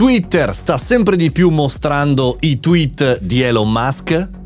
[0.00, 4.39] Twitter sta sempre di più mostrando i tweet di Elon Musk?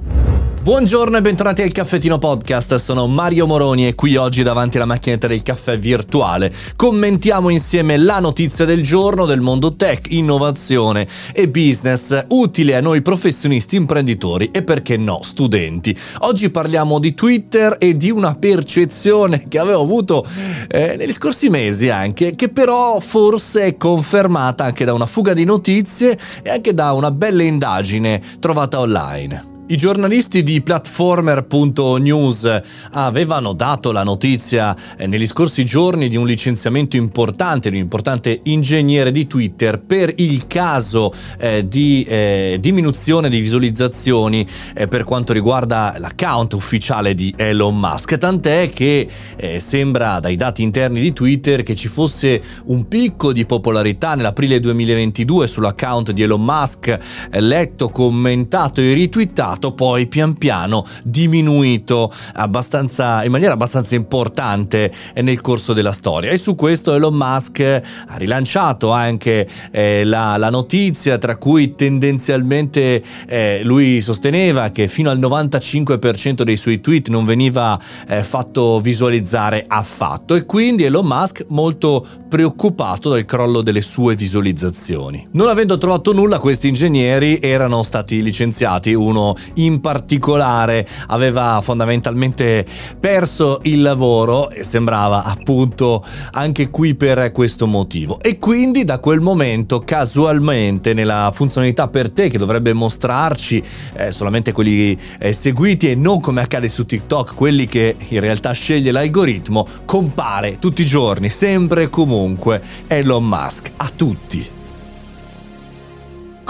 [0.64, 5.26] Buongiorno e bentornati al Caffettino Podcast, sono Mario Moroni e qui oggi davanti alla macchinetta
[5.26, 12.24] del caffè virtuale commentiamo insieme la notizia del giorno del mondo tech, innovazione e business
[12.28, 15.94] utile a noi professionisti, imprenditori e perché no studenti.
[16.20, 20.26] Oggi parliamo di Twitter e di una percezione che avevo avuto
[20.68, 25.44] eh, negli scorsi mesi anche, che però forse è confermata anche da una fuga di
[25.44, 29.52] notizie e anche da una bella indagine trovata online.
[29.66, 32.60] I giornalisti di platformer.news
[32.90, 38.40] avevano dato la notizia eh, negli scorsi giorni di un licenziamento importante di un importante
[38.42, 45.32] ingegnere di Twitter per il caso eh, di eh, diminuzione di visualizzazioni eh, per quanto
[45.32, 51.62] riguarda l'account ufficiale di Elon Musk, tant'è che eh, sembra dai dati interni di Twitter
[51.62, 56.98] che ci fosse un picco di popolarità nell'aprile 2022 sull'account di Elon Musk,
[57.30, 65.40] eh, letto, commentato e ritweetato stato poi pian piano diminuito in maniera abbastanza importante nel
[65.40, 71.18] corso della storia e su questo Elon Musk ha rilanciato anche eh, la, la, notizia
[71.18, 77.78] tra cui tendenzialmente eh, lui sosteneva che fino al 95% dei suoi tweet non veniva
[78.08, 85.28] eh, fatto visualizzare affatto e quindi Elon Musk molto preoccupato dal crollo delle sue visualizzazioni.
[85.32, 92.64] Non avendo trovato nulla questi ingegneri erano stati licenziati, uno in particolare aveva fondamentalmente
[92.98, 98.18] perso il lavoro e sembrava appunto anche qui per questo motivo.
[98.20, 103.62] E quindi da quel momento casualmente nella funzionalità per te che dovrebbe mostrarci
[103.94, 108.52] eh, solamente quelli eh, seguiti e non come accade su TikTok, quelli che in realtà
[108.52, 114.63] sceglie l'algoritmo, compare tutti i giorni, sempre e comunque Elon Musk a tutti.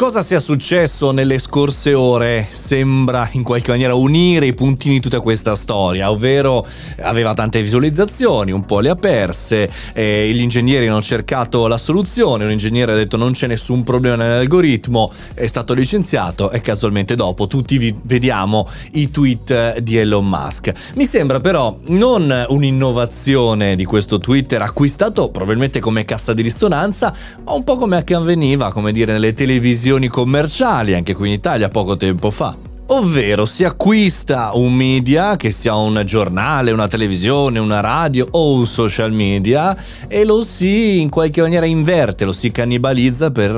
[0.05, 5.20] Cosa sia successo nelle scorse ore sembra in qualche maniera unire i puntini di tutta
[5.20, 6.62] questa storia, ovvero
[7.01, 12.45] aveva tante visualizzazioni, un po' le ha perse, eh, gli ingegneri hanno cercato la soluzione,
[12.45, 17.46] un ingegnere ha detto non c'è nessun problema nell'algoritmo, è stato licenziato e casualmente dopo
[17.46, 20.70] tutti vediamo i tweet di Elon Musk.
[20.96, 27.11] Mi sembra però non un'innovazione di questo Twitter acquistato probabilmente come cassa di risonanza,
[27.42, 31.68] ma un po' come avveniva, come dire, nelle televisioni televisioni commerciali, anche qui in Italia
[31.68, 32.64] poco tempo fa.
[32.96, 38.66] Ovvero si acquista un media, che sia un giornale, una televisione, una radio o un
[38.66, 43.50] social media, e lo si in qualche maniera inverte, lo si cannibalizza per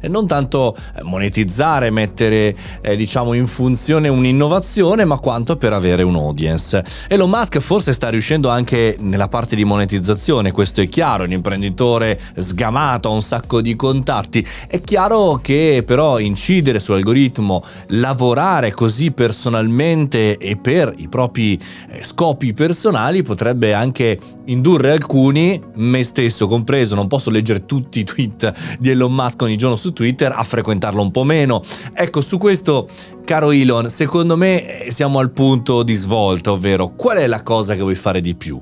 [0.00, 6.02] eh, non tanto eh, monetizzare, mettere eh, diciamo in funzione un'innovazione, ma quanto per avere
[6.02, 6.82] un audience.
[7.08, 12.18] Elon Musk forse sta riuscendo anche nella parte di monetizzazione, questo è chiaro, un imprenditore
[12.34, 14.44] sgamato, ha un sacco di contatti.
[14.66, 21.58] È chiaro che però incidere sull'algoritmo, lavorare così personalmente e per i propri
[21.90, 28.04] eh, scopi personali potrebbe anche indurre alcuni, me stesso compreso, non posso leggere tutti i
[28.04, 31.60] tweet di Elon Musk ogni giorno su Twitter, a frequentarlo un po' meno.
[31.92, 32.88] Ecco, su questo
[33.28, 37.74] Caro Elon, secondo me eh, siamo al punto di svolta, ovvero qual è la cosa
[37.74, 38.58] che vuoi fare di più?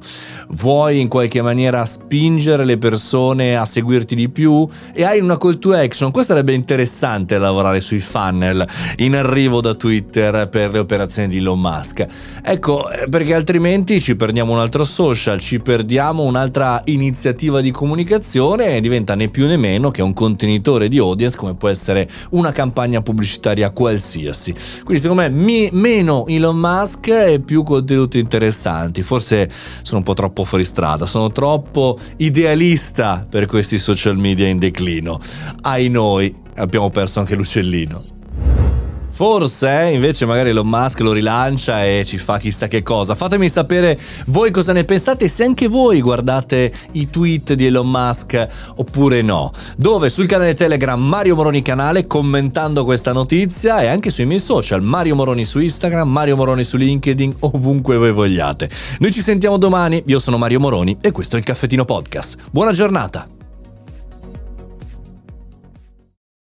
[0.49, 4.67] Vuoi in qualche maniera spingere le persone a seguirti di più?
[4.93, 6.11] E hai una call to action?
[6.11, 8.67] Questo sarebbe interessante lavorare sui funnel
[8.97, 12.05] in arrivo da Twitter per le operazioni di Elon Musk.
[12.43, 18.75] Ecco, eh, perché altrimenti ci perdiamo un altro social, ci perdiamo un'altra iniziativa di comunicazione
[18.75, 22.51] e diventa né più né meno che un contenitore di audience come può essere una
[22.51, 24.55] campagna pubblicitaria qualsiasi.
[24.85, 29.03] Quindi secondo me mi, meno Elon Musk e più contenuti interessanti.
[29.03, 29.51] Forse
[29.83, 35.19] sono un po' troppo fuori strada, sono troppo idealista per questi social media in declino.
[35.63, 38.16] Ai noi, abbiamo perso anche l'uccellino.
[39.17, 43.15] Forse invece magari Elon Musk lo rilancia e ci fa chissà che cosa.
[43.15, 48.47] Fatemi sapere voi cosa ne pensate se anche voi guardate i tweet di Elon Musk
[48.77, 49.53] oppure no.
[49.79, 50.11] Dove?
[50.11, 55.15] Sul canale Telegram Mario Moroni canale commentando questa notizia e anche sui miei social Mario
[55.15, 58.69] Moroni su Instagram, Mario Moroni su LinkedIn, ovunque voi vogliate.
[58.99, 62.37] Noi ci sentiamo domani, io sono Mario Moroni e questo è il Caffettino Podcast.
[62.51, 63.36] Buona giornata!